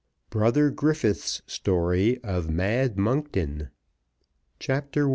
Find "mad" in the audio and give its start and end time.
2.49-2.97